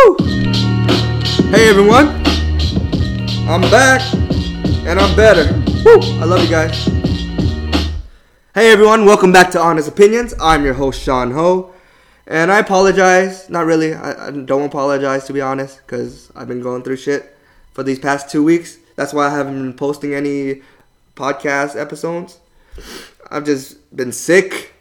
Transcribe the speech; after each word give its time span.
Woo! 0.00 0.16
Hey 1.50 1.68
everyone, 1.68 2.08
I'm 3.48 3.60
back 3.70 4.00
and 4.86 4.98
I'm 4.98 5.14
better. 5.16 5.52
Woo! 5.84 6.00
I 6.20 6.24
love 6.24 6.42
you 6.42 6.48
guys. 6.48 6.84
Hey 8.54 8.72
everyone, 8.72 9.04
welcome 9.04 9.30
back 9.32 9.50
to 9.50 9.60
Honest 9.60 9.88
Opinions. 9.88 10.32
I'm 10.40 10.64
your 10.64 10.74
host 10.74 11.02
Sean 11.02 11.32
Ho, 11.32 11.74
and 12.26 12.50
I 12.50 12.60
apologize. 12.60 13.50
Not 13.50 13.66
really. 13.66 13.92
I, 13.92 14.28
I 14.28 14.30
don't 14.30 14.66
apologize 14.66 15.26
to 15.26 15.34
be 15.34 15.42
honest, 15.42 15.80
because 15.84 16.30
I've 16.34 16.48
been 16.48 16.62
going 16.62 16.82
through 16.82 16.96
shit 16.96 17.36
for 17.72 17.82
these 17.82 17.98
past 17.98 18.30
two 18.30 18.42
weeks. 18.42 18.78
That's 18.96 19.12
why 19.12 19.26
I 19.26 19.30
haven't 19.30 19.60
been 19.60 19.74
posting 19.74 20.14
any 20.14 20.62
podcast 21.14 21.78
episodes. 21.78 22.38
I've 23.30 23.44
just 23.44 23.94
been 23.94 24.12
sick. 24.12 24.72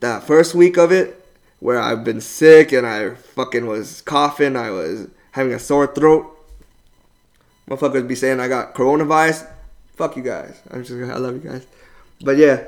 That 0.00 0.24
first 0.24 0.54
week 0.54 0.76
of 0.76 0.92
it, 0.92 1.21
where 1.62 1.78
I've 1.78 2.02
been 2.02 2.20
sick 2.20 2.72
and 2.72 2.84
I 2.84 3.14
fucking 3.14 3.66
was 3.66 4.02
coughing, 4.02 4.56
I 4.56 4.70
was 4.70 5.06
having 5.30 5.52
a 5.52 5.60
sore 5.60 5.86
throat. 5.86 6.26
Motherfuckers 7.70 8.08
be 8.08 8.16
saying 8.16 8.40
I 8.40 8.48
got 8.48 8.74
coronavirus. 8.74 9.48
Fuck 9.94 10.16
you 10.16 10.24
guys. 10.24 10.60
I'm 10.72 10.82
just 10.82 10.90
I 11.08 11.16
love 11.18 11.34
you 11.34 11.50
guys. 11.50 11.64
But 12.20 12.36
yeah, 12.36 12.64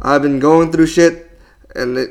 I've 0.00 0.22
been 0.22 0.38
going 0.38 0.70
through 0.70 0.86
shit 0.86 1.28
and 1.74 1.98
it 1.98 2.10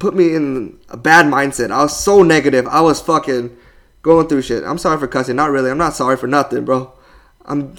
put 0.00 0.16
me 0.16 0.34
in 0.34 0.80
a 0.88 0.96
bad 0.96 1.26
mindset. 1.26 1.70
I 1.70 1.82
was 1.84 1.96
so 1.96 2.24
negative. 2.24 2.66
I 2.66 2.80
was 2.80 3.00
fucking 3.00 3.56
going 4.02 4.26
through 4.26 4.42
shit. 4.42 4.64
I'm 4.64 4.78
sorry 4.78 4.98
for 4.98 5.06
cussing. 5.06 5.36
Not 5.36 5.52
really. 5.52 5.70
I'm 5.70 5.78
not 5.78 5.94
sorry 5.94 6.16
for 6.16 6.26
nothing, 6.26 6.64
bro. 6.64 6.92
I'm 7.44 7.76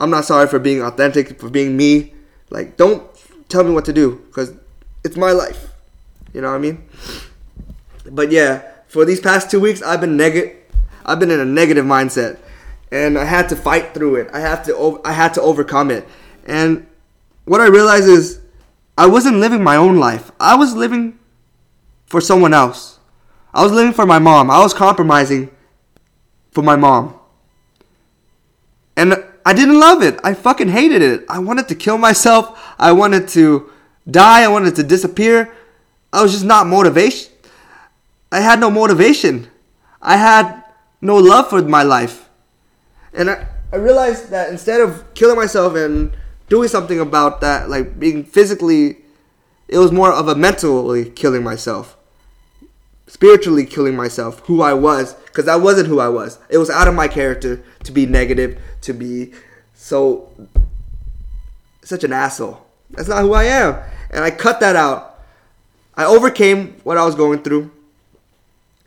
I'm 0.00 0.08
not 0.08 0.24
sorry 0.24 0.48
for 0.48 0.58
being 0.58 0.80
authentic, 0.80 1.38
for 1.38 1.50
being 1.50 1.76
me. 1.76 2.14
Like 2.48 2.78
don't 2.78 3.06
tell 3.50 3.64
me 3.64 3.72
what 3.72 3.84
to 3.84 3.92
do 3.92 4.22
cuz 4.32 4.54
it's 5.04 5.18
my 5.18 5.32
life. 5.32 5.73
You 6.34 6.42
know 6.42 6.50
what 6.50 6.56
I 6.56 6.58
mean? 6.58 6.84
But 8.10 8.30
yeah, 8.30 8.62
for 8.86 9.06
these 9.06 9.20
past 9.20 9.50
2 9.50 9.58
weeks 9.60 9.80
I've 9.80 10.00
been 10.02 10.16
negative 10.18 10.58
I've 11.06 11.20
been 11.20 11.30
in 11.30 11.40
a 11.40 11.44
negative 11.44 11.86
mindset 11.86 12.38
and 12.90 13.18
I 13.18 13.24
had 13.24 13.48
to 13.48 13.56
fight 13.56 13.94
through 13.94 14.16
it. 14.16 14.30
I 14.32 14.40
have 14.40 14.64
to 14.66 15.00
I 15.04 15.12
had 15.12 15.32
to 15.34 15.42
overcome 15.42 15.90
it. 15.90 16.06
And 16.44 16.86
what 17.44 17.60
I 17.60 17.66
realized 17.66 18.08
is 18.08 18.40
I 18.96 19.06
wasn't 19.06 19.38
living 19.38 19.62
my 19.62 19.76
own 19.76 19.96
life. 19.96 20.30
I 20.38 20.54
was 20.56 20.74
living 20.74 21.18
for 22.06 22.20
someone 22.20 22.54
else. 22.54 22.98
I 23.52 23.62
was 23.62 23.72
living 23.72 23.92
for 23.92 24.06
my 24.06 24.18
mom. 24.18 24.50
I 24.50 24.60
was 24.60 24.74
compromising 24.74 25.50
for 26.50 26.62
my 26.62 26.76
mom. 26.76 27.18
And 28.96 29.24
I 29.44 29.52
didn't 29.52 29.78
love 29.78 30.02
it. 30.02 30.20
I 30.24 30.34
fucking 30.34 30.68
hated 30.68 31.02
it. 31.02 31.24
I 31.28 31.38
wanted 31.38 31.68
to 31.68 31.74
kill 31.74 31.98
myself. 31.98 32.74
I 32.78 32.92
wanted 32.92 33.28
to 33.28 33.70
die. 34.10 34.42
I 34.42 34.48
wanted 34.48 34.76
to 34.76 34.82
disappear. 34.82 35.52
I 36.14 36.22
was 36.22 36.30
just 36.30 36.44
not 36.44 36.68
motivation. 36.68 37.32
I 38.30 38.38
had 38.38 38.60
no 38.60 38.70
motivation. 38.70 39.50
I 40.00 40.16
had 40.16 40.62
no 41.00 41.16
love 41.16 41.50
for 41.50 41.60
my 41.62 41.82
life. 41.82 42.30
And 43.12 43.28
I, 43.28 43.48
I 43.72 43.76
realized 43.76 44.30
that 44.30 44.48
instead 44.48 44.80
of 44.80 45.12
killing 45.14 45.34
myself 45.34 45.74
and 45.74 46.16
doing 46.48 46.68
something 46.68 47.00
about 47.00 47.40
that, 47.40 47.68
like 47.68 47.98
being 47.98 48.22
physically, 48.22 48.98
it 49.66 49.78
was 49.78 49.90
more 49.90 50.12
of 50.12 50.28
a 50.28 50.36
mentally 50.36 51.10
killing 51.10 51.42
myself, 51.42 51.96
spiritually 53.08 53.66
killing 53.66 53.96
myself, 53.96 54.38
who 54.46 54.62
I 54.62 54.72
was, 54.72 55.14
because 55.14 55.46
that 55.46 55.62
wasn't 55.62 55.88
who 55.88 55.98
I 55.98 56.10
was. 56.10 56.38
It 56.48 56.58
was 56.58 56.70
out 56.70 56.86
of 56.86 56.94
my 56.94 57.08
character 57.08 57.60
to 57.82 57.90
be 57.90 58.06
negative, 58.06 58.62
to 58.82 58.92
be 58.92 59.32
so 59.74 60.30
such 61.82 62.04
an 62.04 62.12
asshole. 62.12 62.64
That's 62.90 63.08
not 63.08 63.22
who 63.22 63.34
I 63.34 63.44
am, 63.44 63.82
and 64.12 64.22
I 64.22 64.30
cut 64.30 64.60
that 64.60 64.76
out. 64.76 65.13
I 65.96 66.04
overcame 66.04 66.76
what 66.82 66.98
I 66.98 67.04
was 67.04 67.14
going 67.14 67.42
through, 67.42 67.70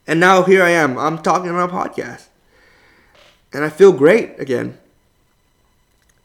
and 0.06 0.20
now 0.20 0.44
here 0.44 0.64
I 0.64 0.72
am. 0.72 0.98
I'm 0.98 1.20
talking 1.22 1.50
on 1.50 1.70
a 1.70 1.72
podcast, 1.72 2.28
and 3.54 3.64
I 3.64 3.70
feel 3.70 3.92
great 3.92 4.40
again. 4.40 4.78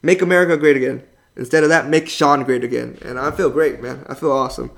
Make 0.01 0.21
America 0.21 0.57
great 0.57 0.75
again. 0.75 1.03
Instead 1.35 1.63
of 1.63 1.69
that, 1.69 1.87
make 1.87 2.07
Sean 2.07 2.43
great 2.43 2.63
again. 2.63 2.97
And 3.01 3.17
I 3.17 3.31
feel 3.31 3.49
great, 3.49 3.81
man. 3.81 4.05
I 4.07 4.13
feel 4.13 4.31
awesome. 4.31 4.71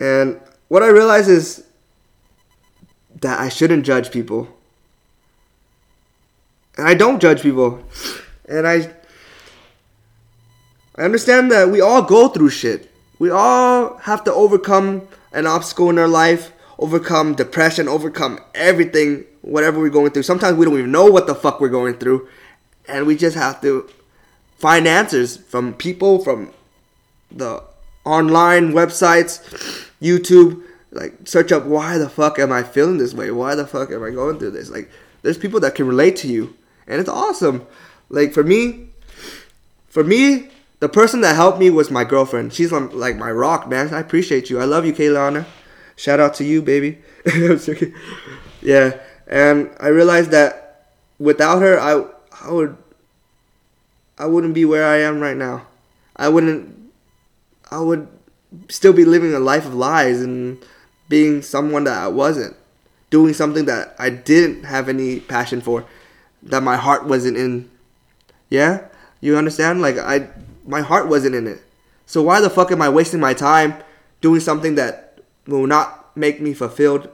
And 0.00 0.40
what 0.68 0.82
I 0.82 0.88
realize 0.88 1.28
is 1.28 1.64
that 3.20 3.38
I 3.38 3.48
shouldn't 3.48 3.84
judge 3.84 4.10
people. 4.10 4.48
And 6.76 6.88
I 6.88 6.94
don't 6.94 7.20
judge 7.20 7.42
people. 7.42 7.84
And 8.48 8.66
I 8.66 8.90
I 10.96 11.02
understand 11.02 11.50
that 11.50 11.68
we 11.68 11.80
all 11.80 12.02
go 12.02 12.28
through 12.28 12.50
shit. 12.50 12.90
We 13.18 13.30
all 13.30 13.96
have 13.98 14.24
to 14.24 14.32
overcome 14.32 15.08
an 15.32 15.46
obstacle 15.46 15.90
in 15.90 15.98
our 15.98 16.08
life, 16.08 16.52
overcome 16.78 17.34
depression, 17.34 17.88
overcome 17.88 18.40
everything, 18.54 19.24
whatever 19.42 19.78
we're 19.78 19.90
going 19.90 20.10
through. 20.10 20.24
Sometimes 20.24 20.56
we 20.56 20.64
don't 20.64 20.78
even 20.78 20.90
know 20.90 21.06
what 21.06 21.26
the 21.26 21.34
fuck 21.34 21.60
we're 21.60 21.68
going 21.68 21.94
through. 21.94 22.28
And 22.88 23.06
we 23.06 23.16
just 23.16 23.36
have 23.36 23.60
to 23.62 23.88
find 24.58 24.86
answers 24.86 25.36
from 25.36 25.74
people 25.74 26.22
from 26.22 26.52
the 27.30 27.62
online 28.04 28.72
websites, 28.72 29.40
YouTube. 30.00 30.62
Like 30.90 31.14
search 31.24 31.50
up 31.50 31.64
why 31.64 31.98
the 31.98 32.08
fuck 32.08 32.38
am 32.38 32.52
I 32.52 32.62
feeling 32.62 32.98
this 32.98 33.14
way? 33.14 33.30
Why 33.30 33.54
the 33.54 33.66
fuck 33.66 33.90
am 33.90 34.04
I 34.04 34.10
going 34.10 34.38
through 34.38 34.52
this? 34.52 34.70
Like 34.70 34.90
there's 35.22 35.38
people 35.38 35.58
that 35.60 35.74
can 35.74 35.88
relate 35.88 36.16
to 36.16 36.28
you, 36.28 36.54
and 36.86 37.00
it's 37.00 37.08
awesome. 37.08 37.66
Like 38.10 38.32
for 38.32 38.44
me, 38.44 38.90
for 39.88 40.04
me, 40.04 40.50
the 40.80 40.88
person 40.88 41.20
that 41.22 41.34
helped 41.36 41.58
me 41.58 41.70
was 41.70 41.90
my 41.90 42.04
girlfriend. 42.04 42.52
She's 42.52 42.72
like 42.72 43.16
my 43.16 43.30
rock, 43.30 43.68
man. 43.68 43.92
I 43.94 44.00
appreciate 44.00 44.50
you. 44.50 44.60
I 44.60 44.64
love 44.64 44.84
you, 44.84 44.92
Kaylana. 44.92 45.46
Shout 45.96 46.20
out 46.20 46.34
to 46.34 46.44
you, 46.44 46.60
baby. 46.60 46.98
yeah, 48.62 49.00
and 49.26 49.70
I 49.80 49.88
realized 49.88 50.30
that 50.32 50.90
without 51.18 51.62
her, 51.62 51.78
I 51.78 52.04
I 52.44 52.52
would 52.52 52.76
I 54.18 54.26
wouldn't 54.26 54.54
be 54.54 54.64
where 54.64 54.86
I 54.86 54.98
am 54.98 55.20
right 55.20 55.36
now. 55.36 55.66
I 56.16 56.28
wouldn't. 56.28 56.92
I 57.70 57.80
would 57.80 58.08
still 58.68 58.92
be 58.92 59.04
living 59.04 59.34
a 59.34 59.40
life 59.40 59.66
of 59.66 59.74
lies 59.74 60.20
and 60.20 60.58
being 61.08 61.42
someone 61.42 61.84
that 61.84 61.98
I 61.98 62.08
wasn't. 62.08 62.56
Doing 63.10 63.34
something 63.34 63.64
that 63.66 63.94
I 63.98 64.10
didn't 64.10 64.64
have 64.64 64.88
any 64.88 65.20
passion 65.20 65.60
for, 65.60 65.84
that 66.42 66.62
my 66.62 66.76
heart 66.76 67.06
wasn't 67.06 67.36
in. 67.36 67.70
Yeah, 68.50 68.86
you 69.20 69.36
understand? 69.36 69.80
Like 69.80 69.98
I, 69.98 70.28
my 70.66 70.80
heart 70.80 71.08
wasn't 71.08 71.34
in 71.34 71.46
it. 71.46 71.62
So 72.06 72.22
why 72.22 72.40
the 72.40 72.50
fuck 72.50 72.70
am 72.70 72.82
I 72.82 72.88
wasting 72.88 73.20
my 73.20 73.34
time 73.34 73.74
doing 74.20 74.40
something 74.40 74.74
that 74.74 75.20
will 75.46 75.66
not 75.66 76.16
make 76.16 76.40
me 76.40 76.54
fulfilled? 76.54 77.08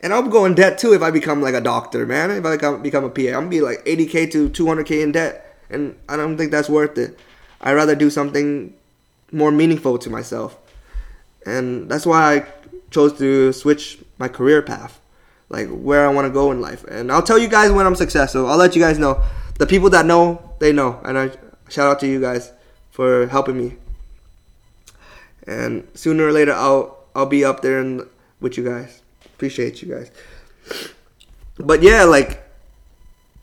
And 0.00 0.12
I'll 0.12 0.22
go 0.22 0.44
in 0.44 0.54
debt 0.54 0.76
too 0.76 0.92
if 0.92 1.02
I 1.02 1.10
become 1.10 1.40
like 1.40 1.54
a 1.54 1.60
doctor, 1.62 2.04
man. 2.04 2.30
If 2.30 2.44
I 2.44 2.56
become 2.76 3.04
a 3.04 3.08
PA, 3.08 3.22
I'm 3.28 3.32
gonna 3.32 3.48
be 3.48 3.62
like 3.62 3.84
80k 3.86 4.30
to 4.32 4.50
200k 4.50 5.02
in 5.02 5.12
debt, 5.12 5.56
and 5.70 5.96
I 6.08 6.16
don't 6.16 6.36
think 6.36 6.50
that's 6.50 6.68
worth 6.68 6.98
it. 6.98 7.18
I'd 7.62 7.72
rather 7.72 7.94
do 7.94 8.10
something 8.10 8.74
more 9.32 9.50
meaningful 9.50 9.96
to 9.98 10.10
myself, 10.10 10.58
and 11.46 11.88
that's 11.88 12.04
why 12.04 12.36
I 12.36 12.46
chose 12.90 13.16
to 13.18 13.52
switch 13.54 13.98
my 14.18 14.28
career 14.28 14.60
path, 14.60 15.00
like 15.48 15.68
where 15.70 16.06
I 16.06 16.12
want 16.12 16.26
to 16.26 16.30
go 16.30 16.52
in 16.52 16.60
life. 16.60 16.84
And 16.84 17.10
I'll 17.10 17.22
tell 17.22 17.38
you 17.38 17.48
guys 17.48 17.72
when 17.72 17.86
I'm 17.86 17.96
successful. 17.96 18.46
I'll 18.46 18.58
let 18.58 18.76
you 18.76 18.82
guys 18.82 18.98
know. 18.98 19.22
The 19.58 19.66
people 19.66 19.88
that 19.90 20.04
know, 20.04 20.52
they 20.58 20.72
know, 20.72 21.00
and 21.04 21.16
I 21.18 21.30
shout 21.68 21.88
out 21.88 22.00
to 22.00 22.06
you 22.06 22.20
guys 22.20 22.52
for 22.90 23.26
helping 23.26 23.58
me. 23.58 23.76
And 25.46 25.86
sooner 25.94 26.26
or 26.26 26.32
later, 26.32 26.52
I'll 26.52 26.98
I'll 27.14 27.26
be 27.26 27.44
up 27.44 27.62
there 27.62 27.78
and 27.78 28.08
with 28.40 28.56
you 28.56 28.64
guys. 28.64 29.02
Appreciate 29.24 29.82
you 29.82 29.94
guys. 29.94 30.10
But 31.58 31.82
yeah, 31.82 32.04
like 32.04 32.42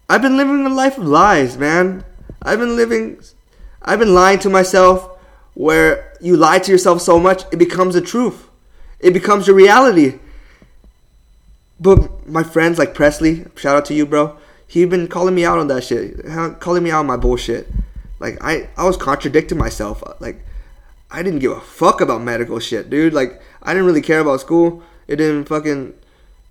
I've 0.10 0.22
been 0.22 0.38
living 0.38 0.66
a 0.66 0.70
life 0.70 0.98
of 0.98 1.06
lies, 1.06 1.58
man. 1.58 2.04
I've 2.42 2.60
been 2.60 2.76
living 2.76 3.22
I've 3.82 4.00
been 4.00 4.14
lying 4.14 4.40
to 4.40 4.50
myself 4.50 5.18
where 5.54 6.14
you 6.22 6.38
lie 6.38 6.60
to 6.60 6.72
yourself 6.72 7.02
so 7.02 7.20
much 7.20 7.44
it 7.52 7.58
becomes 7.58 7.94
the 7.94 8.02
truth. 8.02 8.50
It 9.00 9.12
becomes 9.14 9.48
your 9.48 9.56
reality. 9.56 10.20
But 11.80 12.28
my 12.28 12.44
friends 12.44 12.78
like 12.78 12.94
Presley, 12.94 13.46
shout 13.56 13.76
out 13.76 13.86
to 13.86 13.94
you, 13.94 14.06
bro. 14.06 14.38
He 14.68 14.86
been 14.86 15.08
calling 15.08 15.36
me 15.36 15.44
out 15.44 15.58
on 15.58 15.68
that 15.68 15.84
shit, 15.84 16.24
calling 16.60 16.84
me 16.84 16.92
out 16.92 17.00
on 17.00 17.08
my 17.08 17.18
bullshit. 17.18 17.68
Like 18.22 18.38
I, 18.40 18.70
I 18.78 18.86
was 18.86 18.98
contradicting 18.98 19.58
myself. 19.58 20.04
Like 20.20 20.46
I 21.10 21.24
didn't 21.24 21.40
give 21.40 21.52
a 21.52 21.60
fuck 21.60 22.02
about 22.02 22.22
medical 22.22 22.60
shit, 22.60 22.90
dude. 22.90 23.14
Like 23.14 23.42
I 23.64 23.74
didn't 23.74 23.88
really 23.88 24.02
care 24.02 24.20
about 24.20 24.40
school. 24.40 24.84
It 25.08 25.16
didn't 25.16 25.46
fucking 25.46 25.96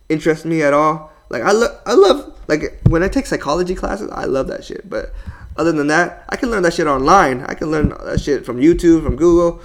interest 0.08 0.44
me 0.44 0.62
at 0.62 0.74
all. 0.74 1.12
Like 1.28 1.44
I 1.44 1.52
love, 1.52 1.80
I 1.86 1.94
love 1.94 2.38
like 2.48 2.80
when 2.88 3.04
I 3.04 3.08
take 3.08 3.26
psychology 3.26 3.76
classes, 3.76 4.10
I 4.10 4.24
love 4.24 4.48
that 4.48 4.64
shit. 4.64 4.90
But 4.90 5.14
other 5.56 5.70
than 5.70 5.86
that, 5.86 6.24
I 6.28 6.34
can 6.34 6.50
learn 6.50 6.64
that 6.64 6.74
shit 6.74 6.88
online. 6.88 7.42
I 7.42 7.54
can 7.54 7.70
learn 7.70 7.90
that 7.90 8.20
shit 8.20 8.44
from 8.44 8.58
YouTube, 8.58 9.04
from 9.04 9.14
Google. 9.14 9.62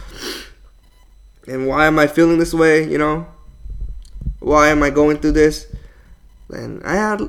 And 1.48 1.68
why 1.68 1.88
am 1.88 1.98
I 1.98 2.06
feeling 2.06 2.38
this 2.38 2.54
way? 2.54 2.88
You 2.88 3.00
know, 3.00 3.26
why 4.40 4.70
am 4.70 4.84
I 4.84 4.92
going 4.92 5.18
through 5.18 5.32
this? 5.32 5.66
And 6.50 6.84
I 6.84 6.94
had 6.94 7.22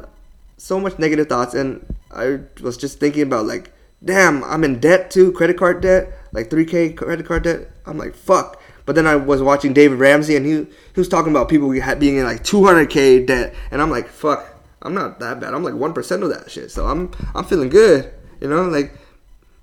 so 0.58 0.78
much 0.78 0.98
negative 0.98 1.28
thoughts, 1.28 1.54
and 1.54 1.84
I 2.10 2.40
was 2.60 2.76
just 2.76 3.00
thinking 3.00 3.22
about 3.22 3.46
like, 3.46 3.72
damn, 4.04 4.44
I'm 4.44 4.64
in 4.64 4.80
debt 4.80 5.10
too, 5.10 5.32
credit 5.32 5.58
card 5.58 5.80
debt, 5.80 6.12
like 6.32 6.50
3k 6.50 6.96
credit 6.96 7.26
card 7.26 7.44
debt. 7.44 7.70
I'm 7.84 7.98
like, 7.98 8.14
fuck. 8.14 8.60
But 8.84 8.94
then 8.94 9.06
I 9.06 9.16
was 9.16 9.42
watching 9.42 9.72
David 9.72 9.98
Ramsey, 9.98 10.36
and 10.36 10.46
he 10.46 10.52
he 10.52 11.00
was 11.00 11.08
talking 11.08 11.32
about 11.32 11.48
people 11.48 11.68
being 11.68 12.16
in 12.16 12.24
like 12.24 12.44
200k 12.44 13.26
debt, 13.26 13.54
and 13.70 13.82
I'm 13.82 13.90
like, 13.90 14.08
fuck, 14.08 14.46
I'm 14.82 14.94
not 14.94 15.18
that 15.20 15.40
bad. 15.40 15.54
I'm 15.54 15.64
like 15.64 15.74
one 15.74 15.92
percent 15.92 16.22
of 16.22 16.30
that 16.30 16.50
shit, 16.50 16.70
so 16.70 16.86
I'm 16.86 17.10
I'm 17.34 17.44
feeling 17.44 17.68
good. 17.68 18.12
You 18.40 18.48
know, 18.48 18.62
like 18.68 18.92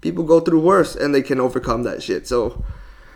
people 0.02 0.26
go 0.26 0.42
through 0.42 0.60
worse 0.60 0.96
and 0.96 1.16
they 1.16 1.22
can 1.22 1.40
overcome 1.40 1.84
that 1.84 2.04
shit. 2.04 2.28
So 2.28 2.64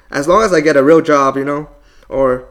as 0.10 0.28
long 0.28 0.42
as 0.44 0.54
I 0.54 0.62
get 0.62 0.78
a 0.78 0.84
real 0.84 1.02
job, 1.02 1.36
you 1.36 1.44
know, 1.44 1.70
or 2.08 2.48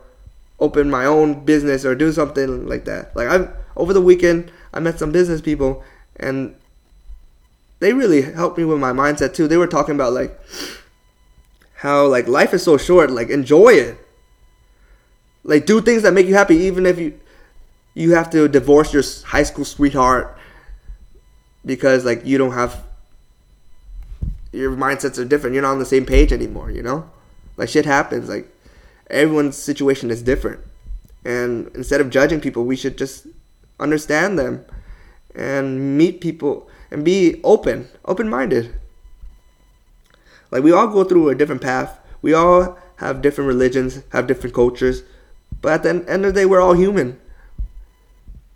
open 0.61 0.91
my 0.91 1.05
own 1.05 1.45
business 1.45 1.85
or 1.85 1.95
do 1.95 2.13
something 2.13 2.67
like 2.67 2.85
that. 2.85 3.17
Like 3.17 3.29
I 3.29 3.49
over 3.77 3.93
the 3.93 4.01
weekend, 4.01 4.53
I 4.73 4.81
met 4.81 4.99
some 4.99 5.13
business 5.13 5.41
people 5.41 5.83
and 6.17 6.55
they 7.79 7.93
really 7.93 8.23
helped 8.23 8.59
me 8.59 8.65
with 8.65 8.79
my 8.79 8.93
mindset 8.93 9.35
too. 9.35 9.49
They 9.49 9.57
were 9.57 9.67
talking 9.67 9.95
about 9.95 10.13
like 10.13 10.39
how 11.75 12.07
like 12.07 12.27
life 12.27 12.55
is 12.55 12.63
so 12.63 12.77
short, 12.77 13.11
like 13.11 13.29
enjoy 13.29 13.71
it. 13.75 13.99
Like 15.45 15.67
do 15.67 15.81
things 15.81 16.03
that 16.03 16.13
make 16.13 16.27
you 16.27 16.35
happy 16.35 16.57
even 16.57 16.87
if 16.87 16.99
you 16.99 17.19
you 17.95 18.15
have 18.15 18.31
to 18.31 18.49
divorce 18.49 18.93
your 18.93 19.03
high 19.27 19.43
school 19.43 19.65
sweetheart 19.65 20.37
because 21.65 22.05
like 22.05 22.25
you 22.27 22.39
don't 22.39 22.53
have 22.53 22.83
your 24.53 24.75
mindsets 24.75 25.19
are 25.19 25.25
different. 25.25 25.55
You're 25.55 25.63
not 25.63 25.73
on 25.73 25.79
the 25.79 25.85
same 25.85 26.07
page 26.07 26.33
anymore, 26.33 26.71
you 26.71 26.83
know? 26.83 27.09
Like 27.57 27.69
shit 27.69 27.85
happens. 27.85 28.29
Like 28.29 28.49
everyone's 29.11 29.57
situation 29.57 30.11
is 30.11 30.23
different. 30.23 30.61
And 31.25 31.71
instead 31.75 32.01
of 32.01 32.11
judging 32.11 32.41
people, 32.41 32.65
we 32.65 32.77
should 32.77 32.97
just 32.97 33.27
understand 33.79 34.39
them 34.39 34.65
and 35.35 35.99
meet 35.99 36.21
people 36.21 36.69
and 36.91 37.05
be 37.05 37.41
open, 37.45 37.89
open 38.05 38.29
minded. 38.29 38.75
Like 40.51 40.63
we 40.63 40.73
all 40.73 40.89
go 40.89 41.05
through 41.05 41.29
a 41.29 41.35
different 41.35 41.63
path. 41.63 41.99
We 42.23 42.33
all 42.33 42.79
have 42.97 43.23
different 43.23 43.49
religions, 43.49 44.03
have 44.13 44.27
different 44.27 44.55
cultures, 44.55 45.03
but 45.61 45.73
at 45.73 45.83
the 45.83 45.91
end 46.09 46.25
of 46.25 46.35
the 46.35 46.41
day, 46.41 46.47
we're 46.47 46.61
all 46.61 46.75
human. 46.75 47.19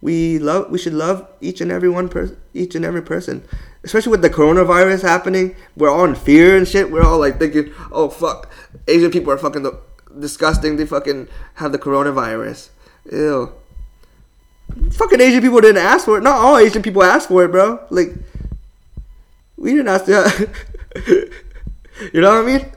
We 0.01 0.39
love. 0.39 0.71
We 0.71 0.79
should 0.79 0.95
love 0.95 1.29
each 1.41 1.61
and 1.61 1.71
every 1.71 1.89
one 1.89 2.09
person, 2.09 2.39
each 2.55 2.75
and 2.75 2.85
every 2.85 3.03
person. 3.03 3.45
Especially 3.83 4.11
with 4.11 4.23
the 4.23 4.31
coronavirus 4.31 5.03
happening, 5.03 5.57
we're 5.77 5.91
all 5.91 6.05
in 6.05 6.15
fear 6.15 6.57
and 6.57 6.67
shit. 6.67 6.91
We're 6.91 7.03
all 7.03 7.19
like 7.19 7.39
thinking, 7.39 7.73
"Oh 7.93 8.09
fuck, 8.09 8.51
Asian 8.89 9.11
people 9.11 9.33
are 9.33 9.39
fucking 9.39 9.71
disgusting. 10.19 10.77
They 10.77 10.87
fucking 10.87 11.29
have 11.55 11.73
the 11.73 11.79
coronavirus. 11.79 12.71
Ew. 13.13 13.53
Fucking 14.93 15.21
Asian 15.21 15.41
people 15.41 15.61
didn't 15.61 15.83
ask 15.83 16.05
for 16.05 16.19
it. 16.19 16.23
Not 16.23 16.37
all 16.37 16.57
Asian 16.57 16.83
people 16.83 17.03
asked 17.03 17.29
for 17.29 17.45
it, 17.45 17.49
bro. 17.49 17.85
Like, 17.91 18.11
we 19.57 19.73
didn't 19.73 19.89
ask 19.89 20.05
to. 20.07 20.51
you 22.13 22.21
know 22.21 22.43
what 22.43 22.49
I 22.49 22.59
mean? 22.59 22.73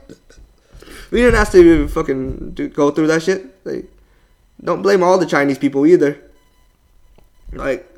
We 1.10 1.20
didn't 1.20 1.36
ask 1.36 1.52
to 1.52 1.58
even 1.58 1.88
fucking 1.88 2.52
do, 2.52 2.68
go 2.68 2.90
through 2.90 3.08
that 3.08 3.22
shit. 3.22 3.46
Like, 3.64 3.86
don't 4.62 4.82
blame 4.82 5.02
all 5.02 5.18
the 5.18 5.26
Chinese 5.26 5.58
people 5.58 5.86
either. 5.86 6.20
Like, 7.52 7.88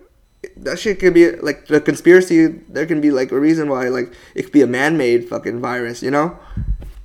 that 0.56 0.78
shit 0.78 0.99
could 0.99 1.14
be 1.14 1.31
like 1.32 1.66
the 1.66 1.81
conspiracy. 1.81 2.46
There 2.46 2.87
can 2.87 3.00
be 3.00 3.10
like 3.10 3.32
a 3.32 3.38
reason 3.38 3.69
why 3.69 3.88
like 3.88 4.12
it 4.34 4.44
could 4.44 4.52
be 4.52 4.62
a 4.62 4.66
man-made 4.66 5.28
fucking 5.28 5.60
virus. 5.60 6.02
You 6.02 6.10
know, 6.10 6.38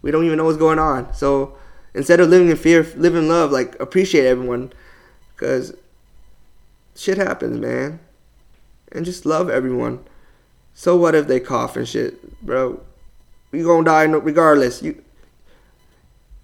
we 0.01 0.11
don't 0.11 0.25
even 0.25 0.37
know 0.37 0.45
what's 0.45 0.57
going 0.57 0.79
on. 0.79 1.13
So 1.13 1.57
instead 1.94 2.19
of 2.19 2.29
living 2.29 2.49
in 2.49 2.57
fear, 2.57 2.83
live 2.95 3.15
in 3.15 3.27
love. 3.27 3.51
Like 3.51 3.79
appreciate 3.79 4.25
everyone, 4.25 4.73
cause 5.37 5.73
shit 7.01 7.18
happens, 7.18 7.59
man. 7.59 8.00
And 8.92 9.06
just 9.06 9.25
love 9.25 9.50
everyone. 9.50 10.03
So 10.74 10.95
what 10.95 11.15
if 11.15 11.27
they 11.27 11.39
cough 11.39 11.75
and 11.75 11.88
shit, 11.88 12.39
bro? 12.42 12.81
You 13.51 13.65
gonna 13.65 13.86
die 13.86 14.03
regardless. 14.03 14.81
You, 14.81 15.01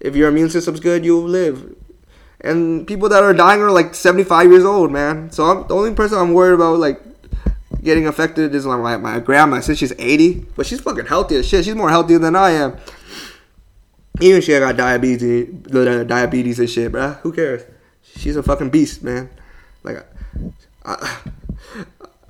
if 0.00 0.16
your 0.16 0.28
immune 0.28 0.50
system's 0.50 0.80
good, 0.80 1.04
you'll 1.04 1.22
live. 1.22 1.74
And 2.40 2.86
people 2.86 3.08
that 3.08 3.22
are 3.22 3.32
dying 3.32 3.60
are 3.60 3.70
like 3.70 3.94
75 3.94 4.50
years 4.50 4.64
old, 4.64 4.92
man. 4.92 5.30
So 5.30 5.44
I'm, 5.44 5.66
the 5.66 5.74
only 5.74 5.94
person 5.94 6.18
I'm 6.18 6.32
worried 6.32 6.54
about, 6.54 6.78
like, 6.78 7.00
getting 7.82 8.06
affected 8.06 8.54
is 8.54 8.64
like 8.64 8.80
my, 8.80 8.96
my 8.96 9.18
grandma. 9.18 9.60
Since 9.60 9.78
she's 9.78 9.92
80, 9.98 10.46
but 10.56 10.66
she's 10.66 10.80
fucking 10.80 11.06
healthy 11.06 11.36
as 11.36 11.48
shit. 11.48 11.64
She's 11.64 11.74
more 11.74 11.90
healthy 11.90 12.16
than 12.16 12.36
I 12.36 12.50
am. 12.50 12.76
Even 14.20 14.40
she 14.40 14.56
got 14.58 14.76
diabetes, 14.76 15.48
diabetes 16.06 16.58
and 16.58 16.70
shit, 16.70 16.92
bro. 16.92 17.12
Who 17.22 17.32
cares? 17.32 17.62
She's 18.02 18.36
a 18.36 18.42
fucking 18.42 18.70
beast, 18.70 19.02
man. 19.02 19.30
Like, 19.82 20.04
I, 20.84 21.18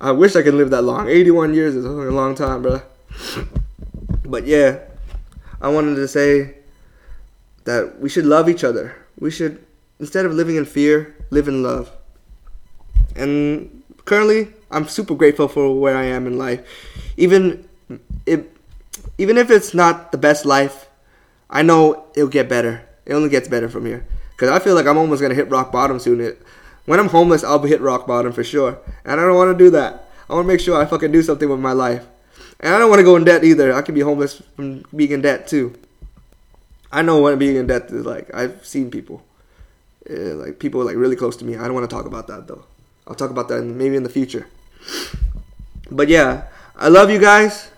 I 0.01 0.11
wish 0.11 0.35
I 0.35 0.41
could 0.41 0.53
live 0.53 0.69
that 0.71 0.83
long. 0.83 1.07
81 1.07 1.53
years 1.53 1.75
is 1.75 1.85
a 1.85 1.89
long 1.89 2.35
time, 2.35 2.63
bruh. 2.63 2.83
But 4.25 4.45
yeah, 4.45 4.79
I 5.61 5.69
wanted 5.69 5.95
to 5.95 6.07
say 6.07 6.55
that 7.65 7.99
we 7.99 8.09
should 8.09 8.25
love 8.25 8.49
each 8.49 8.63
other. 8.63 8.95
We 9.19 9.31
should, 9.31 9.65
instead 9.99 10.25
of 10.25 10.33
living 10.33 10.55
in 10.55 10.65
fear, 10.65 11.15
live 11.29 11.47
in 11.47 11.63
love. 11.63 11.91
And 13.15 13.83
currently, 14.05 14.49
I'm 14.71 14.87
super 14.87 15.15
grateful 15.15 15.47
for 15.47 15.79
where 15.79 15.97
I 15.97 16.05
am 16.05 16.27
in 16.27 16.37
life. 16.37 16.65
Even 17.17 17.67
if, 18.25 18.45
even 19.17 19.37
if 19.37 19.49
it's 19.49 19.73
not 19.73 20.11
the 20.11 20.17
best 20.17 20.45
life 20.45 20.89
I 21.49 21.63
know 21.63 22.05
it'll 22.13 22.29
get 22.29 22.47
better. 22.47 22.87
It 23.05 23.13
only 23.13 23.29
gets 23.29 23.47
better 23.47 23.69
from 23.69 23.85
here. 23.85 24.05
Cause 24.37 24.49
I 24.49 24.59
feel 24.59 24.75
like 24.75 24.85
I'm 24.85 24.97
almost 24.97 25.21
gonna 25.21 25.33
hit 25.33 25.49
rock 25.49 25.71
bottom 25.71 25.99
soon. 25.99 26.21
It, 26.21 26.41
when 26.85 26.99
I'm 26.99 27.09
homeless, 27.09 27.43
I'll 27.43 27.59
hit 27.59 27.81
rock 27.81 28.07
bottom 28.07 28.31
for 28.31 28.43
sure. 28.43 28.77
And 29.05 29.19
I 29.19 29.25
don't 29.25 29.35
want 29.35 29.57
to 29.57 29.63
do 29.63 29.69
that. 29.71 30.05
I 30.29 30.33
want 30.33 30.45
to 30.45 30.47
make 30.47 30.59
sure 30.59 30.79
I 30.79 30.85
fucking 30.85 31.11
do 31.11 31.21
something 31.21 31.49
with 31.49 31.59
my 31.59 31.71
life. 31.73 32.05
And 32.59 32.73
I 32.73 32.77
don't 32.77 32.89
want 32.89 32.99
to 32.99 33.03
go 33.03 33.15
in 33.15 33.23
debt 33.23 33.43
either. 33.43 33.73
I 33.73 33.81
could 33.81 33.95
be 33.95 34.01
homeless 34.01 34.41
from 34.55 34.83
being 34.95 35.11
in 35.11 35.21
debt 35.21 35.47
too. 35.47 35.75
I 36.91 37.01
know 37.01 37.19
what 37.19 37.37
being 37.39 37.55
in 37.55 37.67
debt 37.67 37.89
is 37.91 38.05
like. 38.05 38.33
I've 38.33 38.65
seen 38.65 38.89
people, 38.89 39.23
yeah, 40.09 40.33
like 40.33 40.59
people 40.59 40.83
like 40.83 40.95
really 40.95 41.15
close 41.15 41.37
to 41.37 41.45
me. 41.45 41.55
I 41.55 41.65
don't 41.65 41.73
want 41.73 41.89
to 41.89 41.95
talk 41.95 42.05
about 42.05 42.27
that 42.27 42.47
though. 42.47 42.65
I'll 43.07 43.15
talk 43.15 43.29
about 43.29 43.47
that 43.49 43.63
maybe 43.63 43.95
in 43.95 44.03
the 44.03 44.09
future. 44.09 44.47
But 45.89 46.07
yeah, 46.07 46.47
I 46.75 46.89
love 46.89 47.09
you 47.09 47.19
guys. 47.19 47.71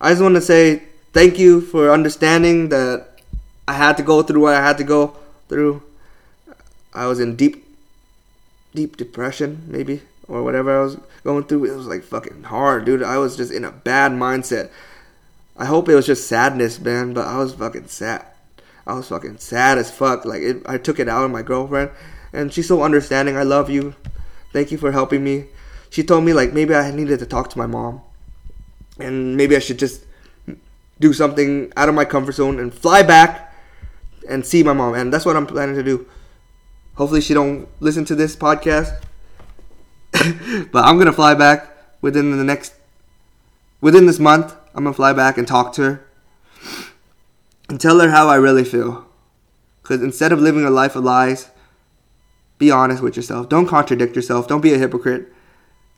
I 0.00 0.10
just 0.10 0.22
want 0.22 0.34
to 0.36 0.40
say 0.40 0.82
thank 1.12 1.38
you 1.38 1.60
for 1.60 1.90
understanding 1.90 2.68
that 2.68 3.20
I 3.66 3.72
had 3.72 3.96
to 3.96 4.02
go 4.02 4.22
through 4.22 4.42
what 4.42 4.54
I 4.54 4.62
had 4.62 4.78
to 4.78 4.84
go 4.84 5.16
through. 5.48 5.82
I 6.94 7.06
was 7.06 7.20
in 7.20 7.36
deep, 7.36 7.64
deep 8.78 8.96
depression, 8.96 9.64
maybe, 9.66 10.02
or 10.28 10.44
whatever 10.44 10.78
I 10.78 10.84
was 10.84 10.98
going 11.24 11.42
through. 11.42 11.64
It 11.64 11.76
was 11.76 11.88
like 11.88 12.04
fucking 12.04 12.44
hard, 12.44 12.84
dude. 12.84 13.02
I 13.02 13.18
was 13.18 13.36
just 13.36 13.50
in 13.50 13.64
a 13.64 13.72
bad 13.72 14.12
mindset. 14.12 14.70
I 15.56 15.64
hope 15.64 15.88
it 15.88 15.96
was 15.96 16.06
just 16.06 16.28
sadness, 16.28 16.78
man, 16.78 17.12
but 17.12 17.26
I 17.26 17.38
was 17.38 17.54
fucking 17.54 17.88
sad. 17.88 18.24
I 18.86 18.94
was 18.94 19.08
fucking 19.08 19.38
sad 19.38 19.78
as 19.78 19.90
fuck. 19.90 20.24
Like, 20.24 20.42
it, 20.42 20.62
I 20.64 20.78
took 20.78 21.00
it 21.00 21.08
out 21.08 21.24
on 21.24 21.32
my 21.32 21.42
girlfriend, 21.42 21.90
and 22.32 22.52
she's 22.52 22.68
so 22.68 22.84
understanding. 22.84 23.36
I 23.36 23.42
love 23.42 23.68
you. 23.68 23.96
Thank 24.52 24.70
you 24.70 24.78
for 24.78 24.92
helping 24.92 25.24
me. 25.24 25.46
She 25.90 26.04
told 26.04 26.22
me, 26.22 26.32
like, 26.32 26.52
maybe 26.52 26.72
I 26.72 26.92
needed 26.92 27.18
to 27.18 27.26
talk 27.26 27.50
to 27.50 27.58
my 27.58 27.66
mom, 27.66 28.02
and 29.00 29.36
maybe 29.36 29.56
I 29.56 29.58
should 29.58 29.80
just 29.80 30.04
do 31.00 31.12
something 31.12 31.72
out 31.76 31.88
of 31.88 31.96
my 31.96 32.04
comfort 32.04 32.36
zone 32.36 32.60
and 32.60 32.72
fly 32.72 33.02
back 33.02 33.52
and 34.28 34.46
see 34.46 34.62
my 34.62 34.72
mom, 34.72 34.94
and 34.94 35.12
that's 35.12 35.26
what 35.26 35.34
I'm 35.34 35.48
planning 35.48 35.74
to 35.74 35.82
do. 35.82 36.06
Hopefully, 36.98 37.20
she 37.20 37.32
don't 37.32 37.68
listen 37.78 38.04
to 38.06 38.16
this 38.16 38.34
podcast, 38.34 39.00
but 40.12 40.84
I'm 40.84 40.98
gonna 40.98 41.12
fly 41.12 41.32
back 41.32 41.70
within 42.00 42.36
the 42.36 42.42
next 42.42 42.74
within 43.80 44.06
this 44.06 44.18
month. 44.18 44.52
I'm 44.74 44.82
gonna 44.82 44.94
fly 44.94 45.12
back 45.12 45.38
and 45.38 45.46
talk 45.46 45.72
to 45.74 45.82
her 45.82 46.06
and 47.68 47.80
tell 47.80 48.00
her 48.00 48.10
how 48.10 48.26
I 48.26 48.34
really 48.34 48.64
feel. 48.64 49.06
Because 49.80 50.02
instead 50.02 50.32
of 50.32 50.40
living 50.40 50.64
a 50.64 50.70
life 50.70 50.96
of 50.96 51.04
lies, 51.04 51.50
be 52.58 52.72
honest 52.72 53.00
with 53.00 53.14
yourself. 53.14 53.48
Don't 53.48 53.68
contradict 53.68 54.16
yourself. 54.16 54.48
Don't 54.48 54.60
be 54.60 54.74
a 54.74 54.78
hypocrite. 54.78 55.32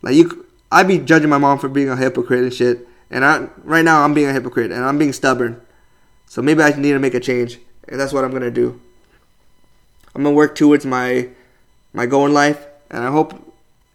Like 0.02 0.16
you, 0.16 0.46
I'd 0.70 0.86
be 0.86 0.98
judging 0.98 1.30
my 1.30 1.38
mom 1.38 1.58
for 1.58 1.70
being 1.70 1.88
a 1.88 1.96
hypocrite 1.96 2.42
and 2.42 2.52
shit. 2.52 2.86
And 3.10 3.24
I, 3.24 3.48
right 3.64 3.86
now, 3.86 4.02
I'm 4.02 4.12
being 4.12 4.28
a 4.28 4.34
hypocrite 4.34 4.70
and 4.70 4.84
I'm 4.84 4.98
being 4.98 5.14
stubborn. 5.14 5.62
So 6.26 6.42
maybe 6.42 6.62
I 6.62 6.70
need 6.72 6.92
to 6.92 6.98
make 6.98 7.14
a 7.14 7.20
change 7.20 7.58
and 7.88 7.98
that's 7.98 8.12
what 8.12 8.22
I'm 8.22 8.32
gonna 8.32 8.50
do. 8.50 8.82
I'm 10.14 10.22
gonna 10.22 10.34
work 10.34 10.54
towards 10.54 10.84
my 10.84 11.28
my 11.92 12.06
goal 12.06 12.26
in 12.26 12.34
life, 12.34 12.66
and 12.90 13.04
I 13.04 13.10
hope 13.10 13.34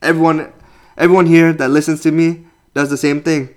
everyone 0.01 0.51
everyone 0.97 1.25
here 1.25 1.53
that 1.53 1.69
listens 1.69 2.01
to 2.01 2.11
me 2.11 2.45
does 2.73 2.89
the 2.89 2.97
same 2.97 3.21
thing. 3.21 3.49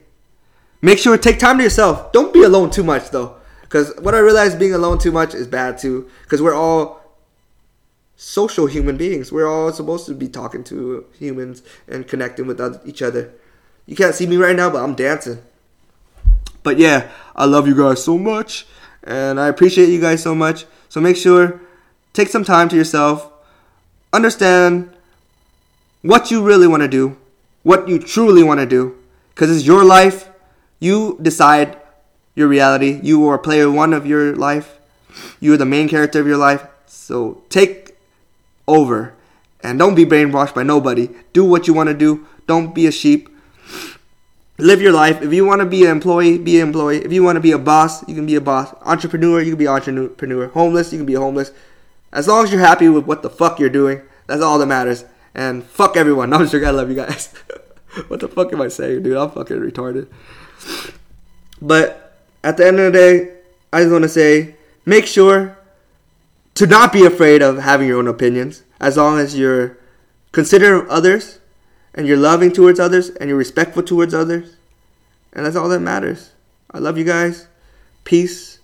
Make 0.81 0.99
sure 0.99 1.17
take 1.19 1.39
time 1.39 1.59
to 1.59 1.65
yourself. 1.65 2.13
Don't 2.13 2.33
be 2.33 2.43
alone 2.43 2.71
too 2.71 2.85
much 2.85 3.11
though, 3.11 3.37
because 3.63 3.95
what 4.01 4.15
I 4.15 4.19
realize 4.19 4.55
being 4.55 4.75
alone 4.75 4.99
too 4.99 5.13
much 5.13 5.35
is 5.35 5.47
bad 5.47 5.79
too. 5.79 6.09
Because 6.23 6.41
we're 6.41 6.55
all 6.55 6.99
social 8.17 8.67
human 8.67 8.97
beings. 8.97 9.31
We're 9.33 9.49
all 9.49 9.73
supposed 9.73 10.07
to 10.07 10.15
be 10.15 10.29
talking 10.29 10.65
to 10.65 11.07
humans 11.19 11.63
and 11.87 12.07
connecting 12.07 12.47
with 12.47 12.61
each 12.85 13.01
other. 13.01 13.33
You 13.87 13.97
can't 13.97 14.15
see 14.15 14.27
me 14.27 14.37
right 14.37 14.57
now, 14.57 14.69
but 14.69 14.83
I'm 14.83 14.95
dancing. 14.95 15.39
But 16.63 16.79
yeah, 16.79 17.11
I 17.35 17.47
love 17.47 17.67
you 17.67 17.77
guys 17.77 18.05
so 18.05 18.19
much. 18.19 18.67
And 19.05 19.41
I 19.41 19.49
appreciate 19.49 19.89
you 19.89 20.01
guys 20.01 20.23
so 20.23 20.35
much. 20.35 20.67
So 20.89 21.01
make 21.01 21.17
sure, 21.17 21.61
take 22.13 22.29
some 22.29 22.45
time 22.45 22.69
to 22.69 22.77
yourself, 22.77 23.31
understand 24.13 24.91
what 26.03 26.31
you 26.31 26.43
really 26.43 26.67
want 26.67 26.83
to 26.83 26.89
do, 26.89 27.17
what 27.63 27.89
you 27.89 27.99
truly 27.99 28.43
want 28.43 28.61
to 28.61 28.67
do, 28.67 28.97
because 29.35 29.55
it's 29.55 29.67
your 29.67 29.85
life. 29.85 30.29
You 30.81 31.19
decide 31.21 31.77
your 32.35 32.49
reality. 32.49 33.01
You 33.03 33.27
are 33.29 33.39
player 33.39 33.71
one 33.71 33.93
of 33.93 34.07
your 34.07 34.35
life. 34.37 34.79
You're 35.41 35.57
the 35.57 35.67
main 35.67 35.89
character 35.89 36.21
of 36.21 36.27
your 36.27 36.37
life. 36.37 36.67
So 36.87 37.43
take 37.49 37.97
over 38.67 39.15
and 39.61 39.79
don't 39.79 39.95
be 39.95 40.05
brainwashed 40.05 40.55
by 40.55 40.63
nobody. 40.63 41.09
Do 41.33 41.45
what 41.45 41.67
you 41.67 41.75
want 41.75 41.89
to 41.89 41.95
do. 41.95 42.27
Don't 42.47 42.75
be 42.75 42.87
a 42.87 42.93
sheep. 42.93 43.29
Live 44.57 44.81
your 44.81 44.93
life. 44.93 45.23
If 45.23 45.33
you 45.33 45.45
want 45.45 45.61
to 45.61 45.67
be 45.67 45.85
an 45.85 45.91
employee, 45.91 46.39
be 46.39 46.61
an 46.61 46.69
employee. 46.69 46.99
If 46.99 47.13
you 47.13 47.23
want 47.23 47.37
to 47.37 47.41
be 47.41 47.53
a 47.53 47.59
boss, 47.59 48.07
you 48.09 48.15
can 48.15 48.27
be 48.27 48.35
a 48.37 48.41
boss. 48.41 48.75
Entrepreneur, 48.83 49.41
you 49.41 49.53
can 49.53 49.59
be 49.59 49.67
an 49.67 49.73
entrepreneur. 49.73 50.49
Homeless, 50.49 50.93
you 50.93 50.99
can 50.99 51.07
be 51.07 51.15
homeless. 51.15 51.53
As 52.13 52.27
long 52.27 52.45
as 52.45 52.53
you're 52.53 52.61
happy 52.61 52.89
with 52.89 53.05
what 53.05 53.23
the 53.23 53.31
fuck 53.31 53.59
you're 53.59 53.69
doing, 53.69 54.03
that's 54.27 54.43
all 54.43 54.59
that 54.59 54.67
matters. 54.67 55.05
And 55.35 55.65
fuck 55.65 55.97
everyone. 55.97 56.33
I'm 56.35 56.49
sure 56.49 56.65
I 56.65 56.71
love 56.71 56.89
you 56.89 56.97
guys. 56.97 57.33
what 58.09 58.21
the 58.21 58.29
fuck 58.29 58.53
am 58.53 58.61
I 58.61 58.69
saying, 58.69 59.03
dude? 59.03 59.17
I'm 59.17 59.31
fucking 59.31 59.59
retarded. 59.59 60.09
But 61.61 62.23
at 62.43 62.57
the 62.57 62.67
end 62.67 62.79
of 62.79 62.93
the 62.93 62.99
day, 62.99 63.35
I 63.73 63.81
just 63.81 63.93
want 63.93 64.03
to 64.03 64.09
say 64.09 64.55
make 64.87 65.07
sure 65.07 65.57
to 66.55 66.67
not 66.67 66.93
be 66.93 67.05
afraid 67.05 67.43
of 67.43 67.59
having 67.59 67.89
your 67.89 67.99
own 67.99 68.09
opinions 68.09 68.63
as 68.81 68.97
long 68.97 69.19
as 69.19 69.39
you're 69.39 69.79
considerate 70.33 70.85
of 70.85 70.89
others 70.91 71.39
and 71.95 72.07
you're 72.07 72.17
loving 72.17 72.53
towards 72.53 72.81
others 72.81 73.11
and 73.11 73.29
you're 73.29 73.39
respectful 73.39 73.83
towards 73.83 74.15
others. 74.15 74.57
And 75.33 75.45
that's 75.45 75.57
all 75.57 75.69
that 75.69 75.81
matters. 75.81 76.33
I 76.71 76.79
love 76.79 76.97
you 76.97 77.05
guys. 77.05 77.49
Peace. 78.05 78.59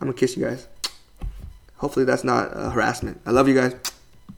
I'm 0.00 0.06
going 0.06 0.14
to 0.14 0.18
kiss 0.18 0.36
you 0.36 0.44
guys. 0.44 0.66
Hopefully 1.78 2.04
that's 2.04 2.24
not 2.24 2.54
uh, 2.56 2.70
harassment. 2.70 3.20
I 3.26 3.30
love 3.30 3.48
you 3.48 3.54
guys. 3.54 3.74